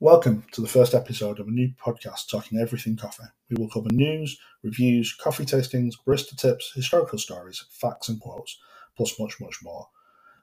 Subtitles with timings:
[0.00, 3.28] Welcome to the first episode of a new podcast talking everything coffee.
[3.48, 8.58] We will cover news, reviews, coffee tastings, barista tips, historical stories, facts and quotes,
[8.96, 9.86] plus much, much more.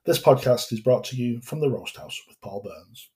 [0.05, 3.09] This podcast is brought to you from the Roast House with Paul Burns.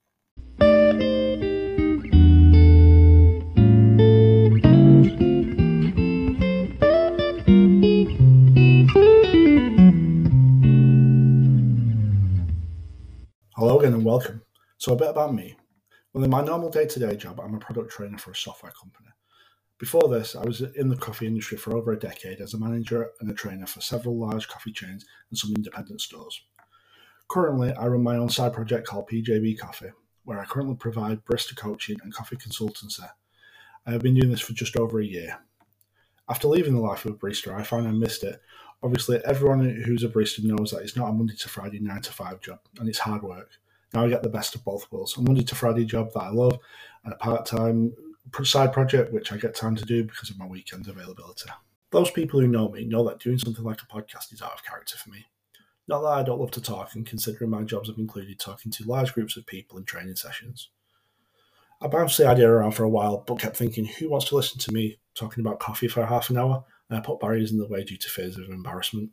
[13.56, 14.42] Hello again and welcome.
[14.78, 15.56] So, a bit about me.
[16.16, 18.72] Well, in my normal day to day job, I'm a product trainer for a software
[18.72, 19.10] company.
[19.78, 23.10] Before this, I was in the coffee industry for over a decade as a manager
[23.20, 26.42] and a trainer for several large coffee chains and some independent stores.
[27.28, 29.92] Currently, I run my own side project called PJB Coffee,
[30.24, 33.10] where I currently provide barista coaching and coffee consultancy.
[33.86, 35.40] I have been doing this for just over a year.
[36.30, 38.40] After leaving the life of a barista, I found I missed it.
[38.82, 42.14] Obviously, everyone who's a barista knows that it's not a Monday to Friday 9 to
[42.14, 43.60] 5 job, and it's hard work.
[43.94, 46.30] Now I get the best of both worlds a Monday to Friday job that I
[46.30, 46.58] love,
[47.04, 47.94] and a part time
[48.44, 51.50] side project which I get time to do because of my weekend availability.
[51.92, 54.66] Those people who know me know that doing something like a podcast is out of
[54.66, 55.26] character for me.
[55.88, 58.84] Not that I don't love to talk, and considering my jobs have included talking to
[58.86, 60.70] large groups of people in training sessions.
[61.82, 64.60] I bounced the idea around for a while, but kept thinking, who wants to listen
[64.60, 66.64] to me talking about coffee for half an hour?
[66.90, 69.12] And I put barriers in the way due to fears of embarrassment.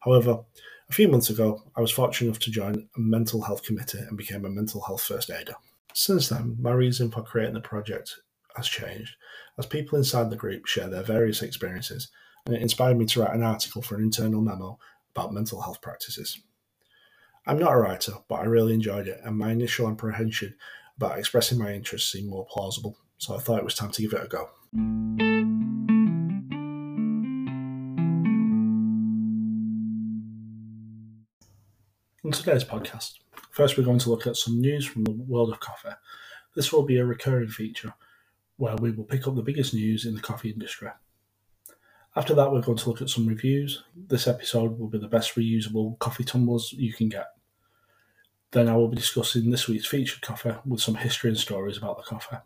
[0.00, 0.40] However,
[0.88, 4.16] a few months ago, I was fortunate enough to join a mental health committee and
[4.16, 5.54] became a mental health first aider.
[5.94, 8.16] Since then, my reason for creating the project
[8.56, 9.16] has changed
[9.58, 12.08] as people inside the group share their various experiences,
[12.46, 14.78] and it inspired me to write an article for an internal memo
[15.14, 16.38] about mental health practices.
[17.46, 20.54] I'm not a writer, but I really enjoyed it, and my initial apprehension
[20.96, 24.12] about expressing my interest seemed more plausible, so I thought it was time to give
[24.12, 25.95] it a go.
[32.26, 33.20] On today's podcast,
[33.52, 35.94] first we're going to look at some news from the world of coffee.
[36.56, 37.94] This will be a recurring feature
[38.56, 40.88] where we will pick up the biggest news in the coffee industry.
[42.16, 43.84] After that, we're going to look at some reviews.
[43.94, 47.28] This episode will be the best reusable coffee tumblers you can get.
[48.50, 51.96] Then I will be discussing this week's featured coffee with some history and stories about
[51.96, 52.38] the coffee.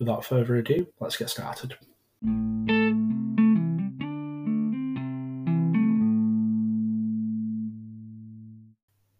[0.00, 1.76] Without further ado, let's get started.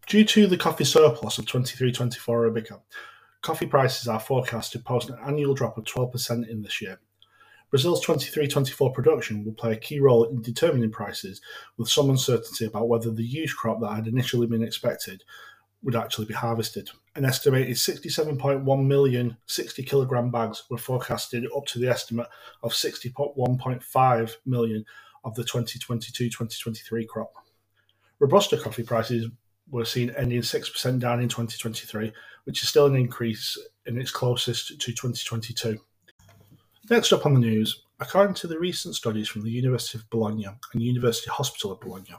[0.06, 2.81] Due to the coffee surplus of 23-24 Arabica,
[3.43, 7.00] coffee prices are forecast to post an annual drop of 12% in this year.
[7.71, 11.41] Brazil's 23-24 production will play a key role in determining prices,
[11.77, 15.25] with some uncertainty about whether the huge crop that had initially been expected
[15.83, 16.88] would actually be harvested.
[17.17, 22.28] An estimated 67.1 million 60 kilogram bags were forecasted up to the estimate
[22.62, 24.84] of 61.5 million
[25.25, 27.33] of the 2022-2023 crop.
[28.21, 29.27] Robusta coffee prices
[29.71, 32.12] were seen ending 6% down in 2023,
[32.44, 35.78] which is still an increase in its closest to 2022.
[36.88, 40.47] Next up on the news, according to the recent studies from the University of Bologna
[40.72, 42.15] and University Hospital of Bologna,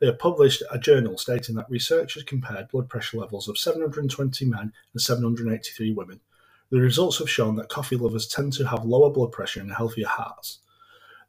[0.00, 4.72] they have published a journal stating that researchers compared blood pressure levels of 720 men
[4.92, 6.18] and 783 women.
[6.70, 10.08] The results have shown that coffee lovers tend to have lower blood pressure and healthier
[10.08, 10.58] hearts.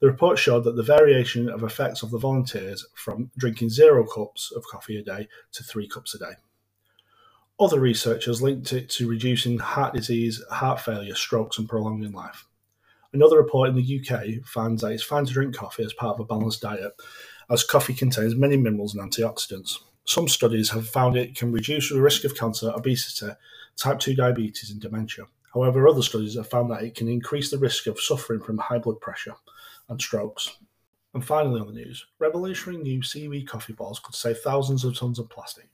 [0.04, 4.52] The report showed that the variation of effects of the volunteers from drinking zero cups
[4.54, 6.34] of coffee a day to three cups a day.
[7.58, 12.46] Other researchers linked it to reducing heart disease, heart failure, strokes, and prolonging life.
[13.14, 16.20] Another report in the UK finds that it's fine to drink coffee as part of
[16.20, 16.92] a balanced diet,
[17.50, 19.78] as coffee contains many minerals and antioxidants.
[20.04, 23.32] Some studies have found it can reduce the risk of cancer, obesity,
[23.78, 25.28] type 2 diabetes, and dementia.
[25.54, 28.80] However, other studies have found that it can increase the risk of suffering from high
[28.80, 29.36] blood pressure
[29.90, 30.58] and strokes.
[31.14, 35.20] And finally, on the news, revolutionary new seaweed coffee balls could save thousands of tons
[35.20, 35.70] of plastic.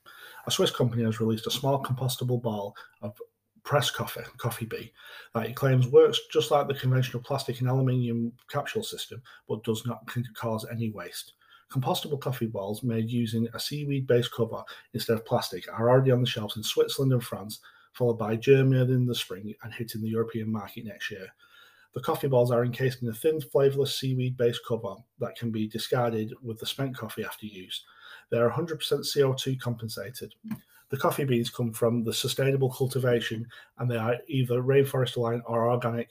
[0.47, 3.19] A Swiss company has released a small compostable ball of
[3.63, 4.91] pressed coffee, CoffeeB,
[5.33, 9.85] that it claims works just like the conventional plastic and aluminium capsule system, but does
[9.85, 11.33] not cause any waste.
[11.71, 16.21] Compostable coffee balls made using a seaweed based cover instead of plastic are already on
[16.21, 17.59] the shelves in Switzerland and France,
[17.93, 21.27] followed by Germany in the spring and hitting the European market next year.
[21.93, 25.67] The coffee balls are encased in a thin, flavourless seaweed based cover that can be
[25.67, 27.83] discarded with the spent coffee after use.
[28.29, 30.35] They are 100% CO2 compensated.
[30.89, 33.47] The coffee beans come from the sustainable cultivation
[33.77, 36.09] and they are either rainforest aligned or organic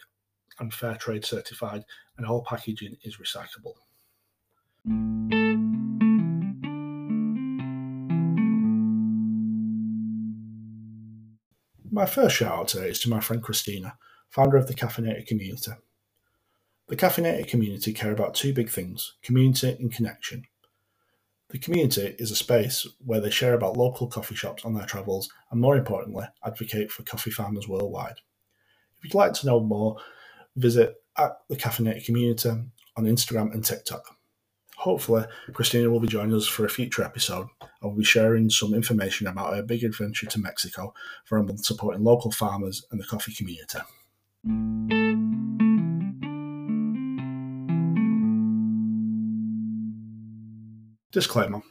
[0.60, 1.84] and fair trade certified,
[2.16, 3.74] and all packaging is recyclable.
[11.90, 13.96] My first shout out today is to my friend Christina,
[14.28, 15.72] founder of the Caffeinated community.
[16.88, 20.44] The Caffeinated community care about two big things community and connection.
[21.50, 25.30] The community is a space where they share about local coffee shops on their travels
[25.50, 28.16] and, more importantly, advocate for coffee farmers worldwide.
[28.98, 29.96] If you'd like to know more,
[30.56, 34.16] visit at the Caffeinated Community on Instagram and TikTok.
[34.76, 35.24] Hopefully,
[35.54, 37.48] Christina will be joining us for a future episode.
[37.62, 41.64] I will be sharing some information about her big adventure to Mexico for a month
[41.64, 43.78] supporting local farmers and the coffee community.
[51.11, 51.62] Disclaimer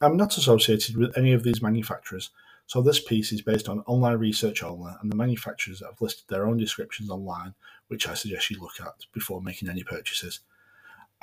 [0.00, 2.30] I'm not associated with any of these manufacturers,
[2.66, 6.46] so this piece is based on online research only, and the manufacturers have listed their
[6.46, 7.54] own descriptions online,
[7.88, 10.40] which I suggest you look at before making any purchases.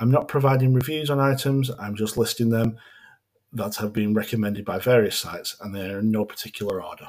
[0.00, 2.78] I'm not providing reviews on items, I'm just listing them
[3.52, 7.06] that have been recommended by various sites, and they are in no particular order.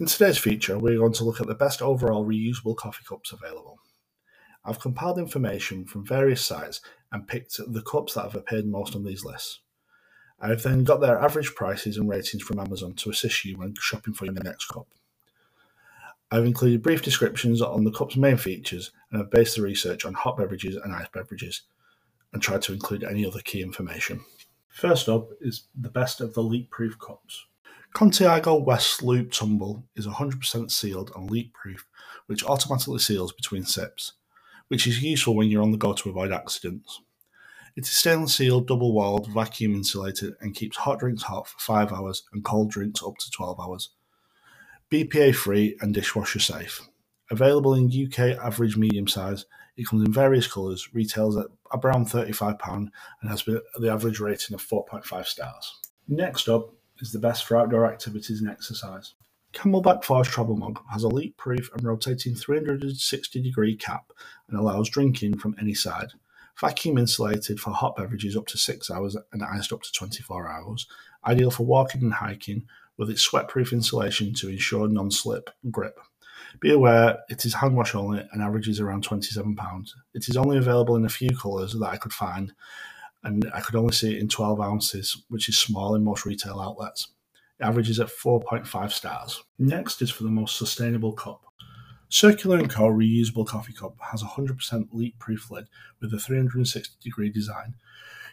[0.00, 3.80] In today's feature, we're going to look at the best overall reusable coffee cups available.
[4.64, 6.80] I've compiled information from various sites
[7.12, 9.60] and picked the cups that have appeared most on these lists.
[10.40, 14.14] I've then got their average prices and ratings from Amazon to assist you when shopping
[14.14, 14.86] for your next cup.
[16.30, 20.14] I've included brief descriptions on the cup's main features and have based the research on
[20.14, 21.60] hot beverages and ice beverages
[22.32, 24.22] and tried to include any other key information.
[24.70, 27.44] First up is the best of the leak proof cups.
[27.94, 31.86] Contigo West Loop Tumble is 100% sealed and leak proof,
[32.26, 34.12] which automatically seals between sips,
[34.68, 37.02] which is useful when you're on the go to avoid accidents.
[37.76, 41.92] It is stainless steel, double walled, vacuum insulated, and keeps hot drinks hot for 5
[41.92, 43.90] hours and cold drinks up to 12 hours.
[44.90, 46.80] BPA free and dishwasher safe.
[47.30, 49.46] Available in UK average medium size,
[49.76, 52.58] it comes in various colours, retails at around £35,
[53.20, 55.78] and has the average rating of 4.5 stars.
[56.08, 59.14] Next up is the best for outdoor activities and exercise.
[59.52, 64.12] CamelBak Forge Travel Mug has a leak proof and rotating 360 degree cap
[64.48, 66.12] and allows drinking from any side.
[66.60, 70.86] Vacuum insulated for hot beverages up to 6 hours and iced up to 24 hours.
[71.26, 72.66] Ideal for walking and hiking
[72.96, 75.98] with its sweat-proof insulation to ensure non-slip grip.
[76.60, 79.90] Be aware it is hand wash only and averages around £27.
[80.14, 82.52] It is only available in a few colours that I could find
[83.22, 86.60] and I could only see it in 12 ounces, which is small in most retail
[86.60, 87.08] outlets.
[87.58, 89.42] It averages at 4.5 stars.
[89.58, 91.44] Next is for the most sustainable cup.
[92.08, 92.88] Circular & Co.
[92.88, 95.66] reusable coffee cup has a 100% leak-proof lid
[96.00, 97.74] with a 360 degree design.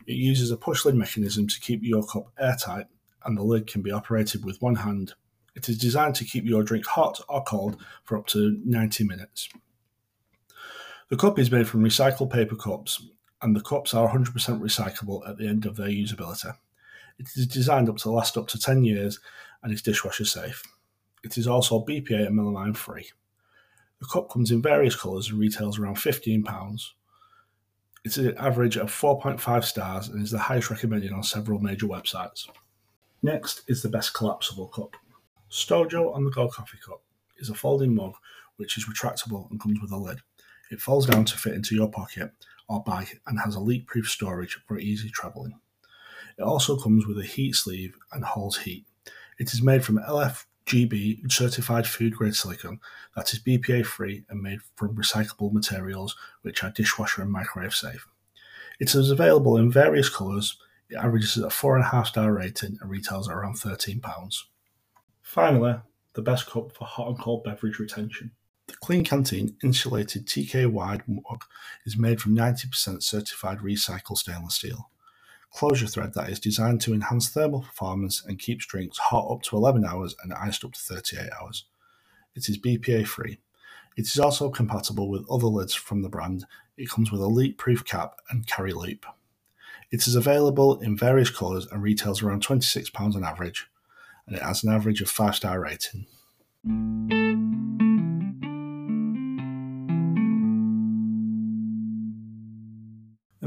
[0.07, 2.88] It uses a push lid mechanism to keep your cup airtight
[3.25, 5.13] and the lid can be operated with one hand.
[5.56, 9.50] It is designed to keep your drink hot or cold for up to 90 minutes.
[11.10, 13.01] The cup is made from recycled paper cups
[13.42, 16.54] and the cups are 100% recyclable at the end of their usability.
[17.19, 19.19] It is designed up to last up to 10 years
[19.63, 20.63] and is dishwasher safe.
[21.24, 23.10] It is also BPA and melamine free.
[24.00, 26.84] The cup comes in various colours and retails around £15.
[28.06, 32.48] It's an average of 4.5 stars and is the highest recommended on several major websites.
[33.24, 34.95] Next is the best collapsible cup.
[35.50, 37.01] Stojo on the go coffee cup
[37.38, 38.13] is a folding mug
[38.57, 40.19] which is retractable and comes with a lid.
[40.69, 42.31] It folds down to fit into your pocket
[42.68, 45.60] or bag and has a leak proof storage for easy travelling.
[46.38, 48.86] It also comes with a heat sleeve and holds heat.
[49.40, 52.80] It is made from LF GB certified food grade silicone
[53.16, 58.08] that is BPA free and made from recyclable materials which are dishwasher and microwave safe.
[58.80, 60.58] It is available in various colours.
[60.90, 64.44] It averages at a 4.5 star rating and retails at around £13.
[65.22, 65.80] Finally,
[66.14, 68.31] the best cup for hot and cold beverage retention.
[68.68, 71.44] The Klean Kanteen insulated TK wide mug
[71.86, 74.90] is made from 90% certified recycled stainless steel
[75.52, 79.56] closure thread that is designed to enhance thermal performance and keeps drinks hot up to
[79.56, 81.66] 11 hours and iced up to 38 hours.
[82.36, 83.40] It is BPA free.
[83.97, 86.45] It is also compatible with other lids from the brand.
[86.78, 89.06] It comes with a leak proof cap and carry loop.
[89.92, 93.68] It is available in various colours and retails around £26 on average,
[94.28, 96.06] and it has an average of 5 star rating.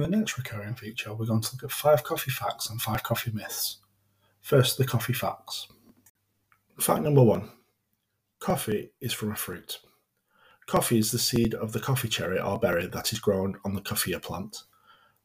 [0.02, 3.02] In the next recurring feature, we're going to look at five coffee facts and five
[3.02, 3.80] coffee myths.
[4.40, 5.68] First, the coffee facts.
[6.78, 7.50] Fact number one
[8.38, 9.78] Coffee is from a fruit.
[10.66, 13.82] Coffee is the seed of the coffee cherry or berry that is grown on the
[13.82, 14.62] coffea plant.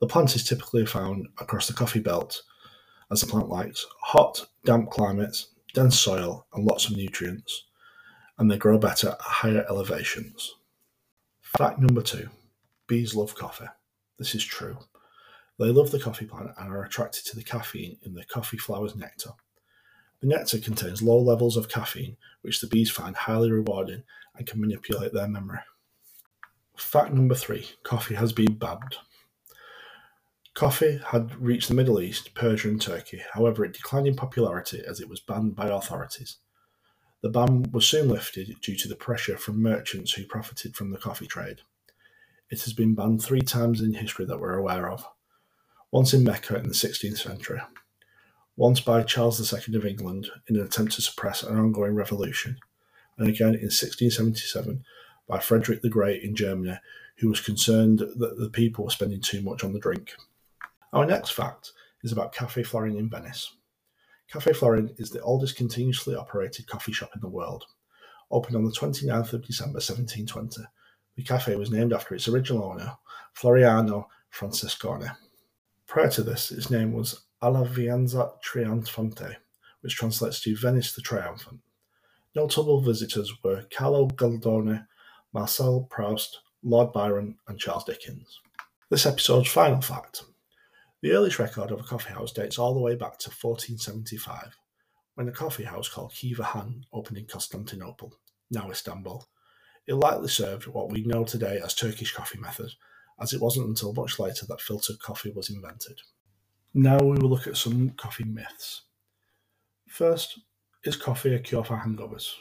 [0.01, 2.41] The plant is typically found across the coffee belt,
[3.10, 7.63] as the plant likes hot, damp climates, dense soil, and lots of nutrients,
[8.38, 10.53] and they grow better at higher elevations.
[11.41, 12.27] Fact number two
[12.88, 13.67] bees love coffee.
[14.18, 14.78] This is true.
[15.60, 18.96] They love the coffee plant and are attracted to the caffeine in the coffee flower's
[18.96, 19.32] nectar.
[20.22, 24.04] The nectar contains low levels of caffeine, which the bees find highly rewarding
[24.38, 25.60] and can manipulate their memory.
[26.78, 28.98] Fact number three coffee has been banned.
[30.54, 35.02] Coffee had reached the Middle East, Persia, and Turkey, however, it declined in popularity as
[35.02, 36.38] it was banned by authorities.
[37.22, 40.98] The ban was soon lifted due to the pressure from merchants who profited from the
[40.98, 41.62] coffee trade.
[42.56, 45.06] It has been banned three times in history that we're aware of
[45.92, 47.60] once in Mecca in the 16th century,
[48.56, 52.58] once by Charles II of England in an attempt to suppress an ongoing revolution,
[53.18, 54.86] and again in 1677
[55.28, 56.80] by Frederick the Great in Germany,
[57.18, 60.16] who was concerned that the people were spending too much on the drink.
[60.94, 63.54] Our next fact is about Cafe Florian in Venice.
[64.32, 67.66] Cafe Florian is the oldest continuously operated coffee shop in the world.
[68.32, 70.66] Opened on the 29th of December 1720,
[71.16, 72.98] the cafe was named after its original owner,
[73.36, 75.10] Floriano Francesconi.
[75.88, 79.36] Prior to this, its name was Alla Venezia Trionfante,
[79.82, 81.60] which translates to Venice the Triumphant.
[82.36, 84.86] Notable visitors were Carlo Goldoni,
[85.34, 88.40] Marcel Proust, Lord Byron, and Charles Dickens.
[88.90, 90.24] This episode's final fact
[91.06, 94.58] the earliest record of a coffee house dates all the way back to 1475,
[95.14, 98.12] when a coffee house called Kiva Han opened in Constantinople,
[98.50, 99.24] now Istanbul.
[99.88, 102.72] It likely served what we know today as Turkish coffee method,
[103.20, 106.01] as it wasn't until much later that filtered coffee was invented.
[106.74, 108.84] Now we will look at some coffee myths.
[109.88, 110.39] First,
[110.84, 112.34] is coffee a cure for hangovers?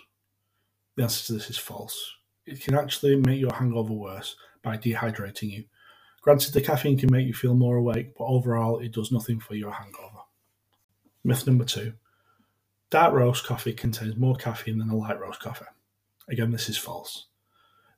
[0.97, 2.13] The answer to this is false.
[2.47, 5.65] It can actually make your hangover worse by dehydrating you,
[6.25, 9.55] Granted, the caffeine can make you feel more awake, but overall, it does nothing for
[9.55, 10.21] your hangover.
[11.23, 11.93] Myth number two
[12.89, 15.67] dark roast coffee contains more caffeine than a light roast coffee.
[16.31, 17.27] Again, this is false.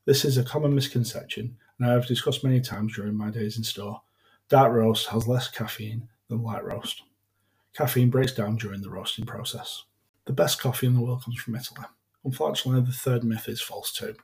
[0.07, 3.65] This is a common misconception, and I have discussed many times during my days in
[3.65, 4.03] store.
[4.49, 7.03] Dark roast has less caffeine than light roast.
[7.75, 9.83] Caffeine breaks down during the roasting process.
[10.27, 11.87] The best coffee in the world comes from Italy.
[12.25, 14.15] Unfortunately, the third myth is false too.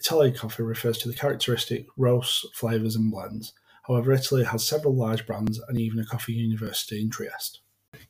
[0.00, 3.52] Italian coffee refers to the characteristic roasts, flavours, and blends.
[3.86, 7.60] However, Italy has several large brands and even a coffee university in Trieste.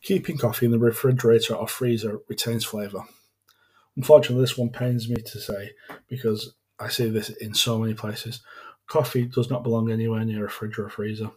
[0.01, 3.03] Keeping coffee in the refrigerator or freezer retains flavour.
[3.97, 5.73] Unfortunately, this one pains me to say
[6.09, 8.41] because I see this in so many places.
[8.87, 11.31] Coffee does not belong anywhere near a fridge or a freezer.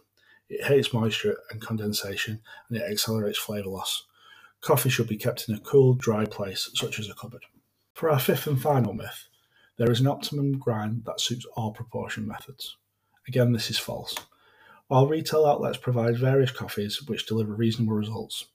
[0.48, 4.06] It hates moisture and condensation and it accelerates flavour loss.
[4.60, 7.44] Coffee should be kept in a cool, dry place, such as a cupboard.
[7.94, 9.28] For our fifth and final myth,
[9.78, 12.76] there is an optimum grind that suits all proportion methods.
[13.26, 14.14] Again, this is false.
[14.88, 18.46] While retail outlets provide various coffees which deliver reasonable results,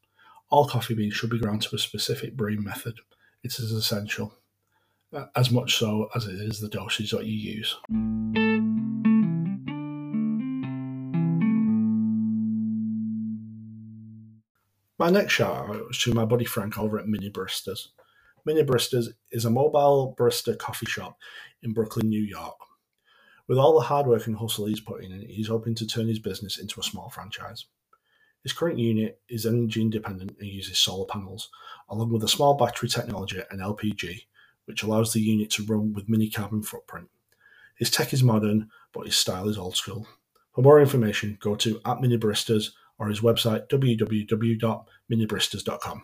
[0.50, 3.00] all coffee beans should be ground to a specific brewing method.
[3.44, 4.38] It is essential,
[5.36, 7.76] as much so as it is the dosage that you use.
[14.98, 17.90] My next shout out was to my buddy Frank over at Mini Baristas.
[18.46, 21.18] Mini Baristas is a mobile barista coffee shop
[21.64, 22.56] in Brooklyn, New York.
[23.48, 26.20] With all the hard work and hustle he's putting in, he's hoping to turn his
[26.20, 27.66] business into a small franchise.
[28.44, 31.50] His current unit is energy independent and uses solar panels,
[31.90, 34.22] along with a small battery technology and LPG,
[34.66, 37.08] which allows the unit to run with mini carbon footprint.
[37.78, 40.08] His tech is modern, but his style is old school.
[40.54, 46.04] For more information, go to at Mini Baristas or his website www.minibaristas.com.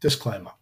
[0.00, 0.52] Disclaimer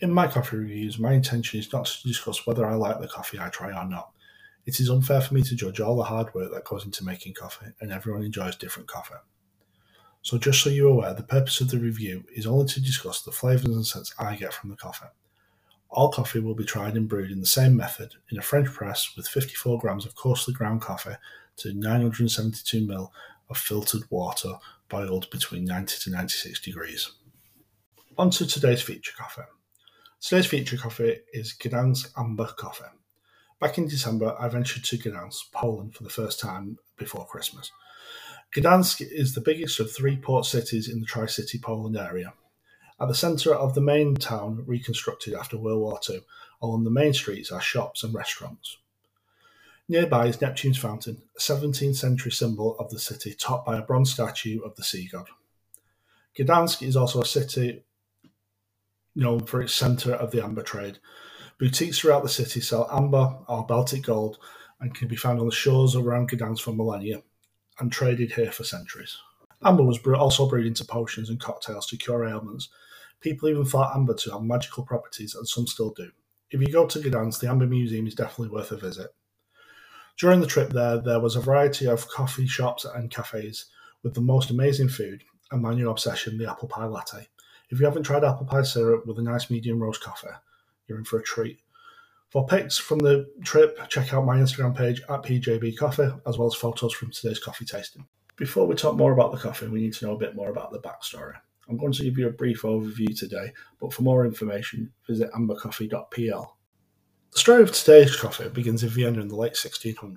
[0.00, 3.38] In my coffee reviews, my intention is not to discuss whether I like the coffee
[3.38, 4.10] I try or not.
[4.64, 7.34] It is unfair for me to judge all the hard work that goes into making
[7.34, 9.14] coffee, and everyone enjoys different coffee.
[10.22, 13.32] So, just so you're aware, the purpose of the review is only to discuss the
[13.32, 15.06] flavours and scents I get from the coffee.
[15.90, 19.14] All coffee will be tried and brewed in the same method in a French press
[19.16, 21.16] with 54 grams of coarsely ground coffee
[21.56, 23.10] to 972 ml
[23.50, 24.54] of filtered water
[24.88, 27.12] boiled between 90 to 96 degrees.
[28.16, 29.42] On to today's feature coffee.
[30.20, 32.84] Today's feature coffee is Gdansk Amber Coffee.
[33.60, 37.70] Back in December, I ventured to Gdansk, Poland, for the first time before Christmas.
[38.54, 42.34] Gdansk is the biggest of three port cities in the Tri City Poland area.
[43.00, 46.20] At the centre of the main town, reconstructed after World War II,
[46.60, 48.76] along the main streets are shops and restaurants.
[49.88, 54.12] Nearby is Neptune's Fountain, a 17th century symbol of the city, topped by a bronze
[54.12, 55.28] statue of the sea god.
[56.36, 57.84] Gdansk is also a city
[59.16, 60.98] known for its centre of the amber trade.
[61.58, 64.38] Boutiques throughout the city sell amber or Baltic gold
[64.78, 67.22] and can be found on the shores around Gdansk for millennia
[67.82, 69.18] and traded here for centuries.
[69.64, 72.68] Amber was also brewed into potions and cocktails to cure ailments.
[73.20, 76.10] People even thought amber to have magical properties, and some still do.
[76.52, 79.08] If you go to Gdansk, the Amber Museum is definitely worth a visit.
[80.16, 83.66] During the trip there, there was a variety of coffee shops and cafes
[84.04, 87.26] with the most amazing food and my new obsession, the apple pie latte.
[87.70, 90.28] If you haven't tried apple pie syrup with a nice medium roast coffee,
[90.86, 91.58] you're in for a treat.
[92.32, 96.48] For pics from the trip, check out my Instagram page at PJB Coffee, as well
[96.48, 98.06] as photos from today's coffee tasting.
[98.36, 100.72] Before we talk more about the coffee, we need to know a bit more about
[100.72, 101.34] the backstory.
[101.68, 106.56] I'm going to give you a brief overview today, but for more information, visit ambercoffee.pl.
[107.32, 110.16] The story of today's coffee begins in Vienna in the late 1600s.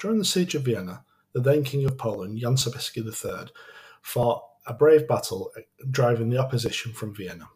[0.00, 3.52] During the Siege of Vienna, the then King of Poland, Jan Sobieski III,
[4.02, 5.52] fought a brave battle
[5.92, 7.48] driving the opposition from Vienna.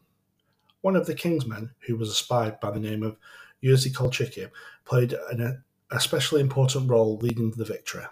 [0.80, 3.16] One of the king's men, who was a spy by the name of
[3.62, 4.50] Jerzy Kulczycki,
[4.84, 5.52] played an uh,
[5.90, 8.04] especially important role leading to the victory.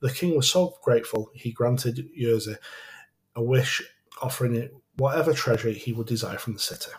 [0.00, 2.56] The king was so grateful he granted Jerzy
[3.34, 3.82] a wish
[4.20, 6.90] offering it whatever treasure he would desire from the city.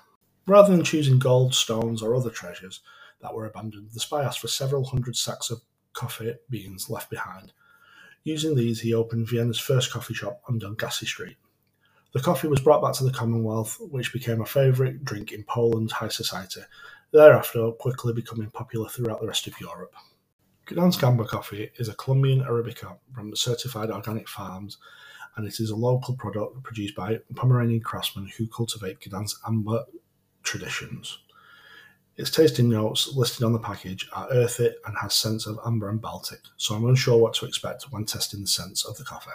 [0.48, 2.82] Rather than choosing gold, stones, or other treasures
[3.22, 5.62] that were abandoned, the spy asked for several hundred sacks of
[5.94, 7.51] coffee beans left behind.
[8.24, 11.38] Using these, he opened Vienna's first coffee shop on Dongassy Street.
[12.13, 15.94] The coffee was brought back to the Commonwealth, which became a favourite drink in Poland's
[15.94, 16.62] high society,
[17.12, 19.94] thereafter quickly becoming popular throughout the rest of Europe.
[20.68, 24.78] Gdansk Amber coffee is a Colombian Arabica from certified organic farms,
[25.36, 29.86] and it is a local product produced by Pomeranian craftsmen who cultivate Gdansk Amber
[30.44, 31.20] traditions.
[32.20, 36.01] Its tasting notes listed on the package are earthy and has scents of amber and
[36.01, 39.32] Baltic, so I'm unsure what to expect when testing the scents of the coffee.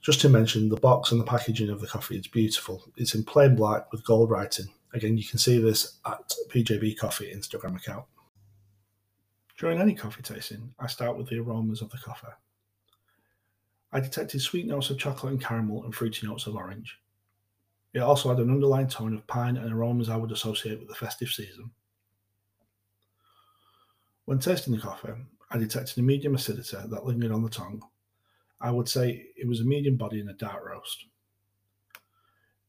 [0.00, 2.82] Just to mention, the box and the packaging of the coffee is beautiful.
[2.96, 4.66] It's in plain black with gold writing.
[4.94, 8.04] Again, you can see this at PJB Coffee Instagram account.
[9.58, 12.26] During any coffee tasting, I start with the aromas of the coffee.
[13.92, 16.98] I detected sweet notes of chocolate and caramel and fruity notes of orange.
[17.92, 20.94] It also had an underlying tone of pine and aromas I would associate with the
[20.94, 21.70] festive season.
[24.24, 25.12] When tasting the coffee,
[25.50, 27.82] I detected a medium acidity that lingered on the tongue.
[28.60, 31.06] I would say it was a medium body in a dark roast.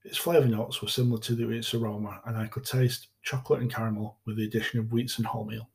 [0.03, 3.73] Its flavour notes were similar to the, its aroma, and I could taste chocolate and
[3.73, 5.67] caramel with the addition of wheats and wholemeal.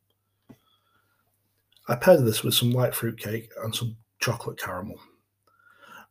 [1.89, 5.01] I paired this with some white fruit cake and some chocolate caramel.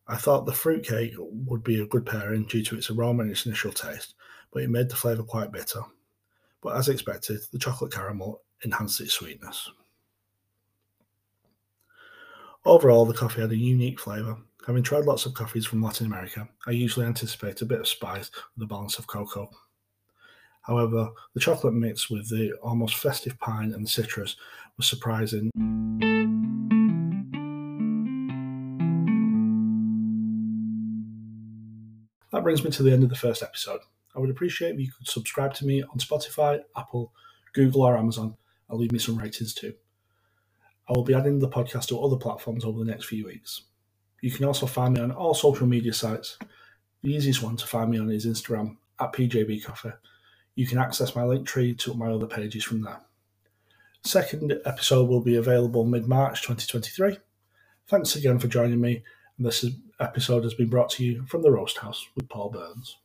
[0.07, 3.31] I thought the fruit cake would be a good pairing due to its aroma and
[3.31, 4.15] its initial taste,
[4.51, 5.81] but it made the flavour quite bitter.
[6.63, 9.69] But as expected, the chocolate caramel enhanced its sweetness.
[12.65, 14.38] Overall, the coffee had a unique flavour.
[14.67, 18.30] Having tried lots of coffees from Latin America, I usually anticipate a bit of spice
[18.53, 19.49] with a balance of cocoa.
[20.63, 24.36] However, the chocolate mixed with the almost festive pine and citrus
[24.75, 25.49] was surprising.
[32.34, 33.80] That brings me to the end of the first episode.
[34.17, 37.13] I would appreciate if you could subscribe to me on Spotify, Apple,
[37.53, 38.36] Google, or Amazon
[38.69, 39.73] and leave me some ratings too.
[40.89, 43.62] I will be adding the podcast to other platforms over the next few weeks.
[44.21, 46.38] You can also find me on all social media sites.
[47.03, 49.91] The easiest one to find me on is Instagram at PJB Coffee
[50.58, 52.99] you can access my link tree to my other pages from there.
[54.03, 57.17] Second episode will be available mid March 2023.
[57.88, 59.03] Thanks again for joining me.
[59.38, 59.63] And this
[59.99, 62.97] episode has been brought to you from the Roast House with Paul Burns.